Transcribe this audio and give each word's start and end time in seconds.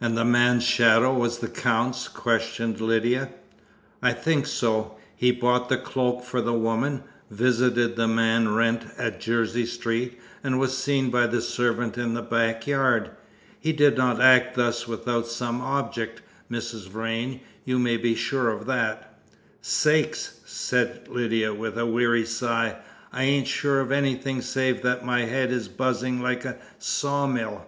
"And 0.00 0.18
the 0.18 0.24
man's 0.24 0.64
shadow 0.64 1.14
was 1.14 1.38
the 1.38 1.46
Count's?" 1.46 2.08
questioned 2.08 2.80
Lydia. 2.80 3.28
"I 4.02 4.12
think 4.12 4.44
so. 4.48 4.96
He 5.14 5.30
bought 5.30 5.68
the 5.68 5.76
cloak 5.76 6.24
for 6.24 6.40
the 6.40 6.52
woman, 6.52 7.04
visited 7.30 7.94
the 7.94 8.08
man 8.08 8.52
Wrent 8.56 8.82
at 8.98 9.20
Jersey 9.20 9.64
Street, 9.64 10.18
and 10.42 10.58
was 10.58 10.76
seen 10.76 11.10
by 11.12 11.28
the 11.28 11.40
servant 11.40 11.96
in 11.96 12.14
the 12.14 12.22
back 12.22 12.66
yard. 12.66 13.12
He 13.60 13.72
did 13.72 13.96
not 13.96 14.20
act 14.20 14.56
thus 14.56 14.88
without 14.88 15.28
some 15.28 15.60
object, 15.60 16.22
Mrs. 16.50 16.88
Vrain, 16.88 17.38
you 17.64 17.78
may 17.78 17.96
be 17.98 18.16
sure 18.16 18.50
of 18.50 18.66
that." 18.66 19.16
"Sakes!" 19.60 20.40
said 20.44 21.06
Lydia, 21.06 21.54
with 21.54 21.78
a 21.78 21.86
weary 21.86 22.26
sigh. 22.26 22.78
"I 23.12 23.22
ain't 23.22 23.46
sure 23.46 23.78
of 23.78 23.92
anything 23.92 24.42
save 24.42 24.82
that 24.82 25.04
my 25.06 25.24
head 25.26 25.52
is 25.52 25.68
buzzing 25.68 26.20
like 26.20 26.44
a 26.44 26.56
sawmill. 26.80 27.64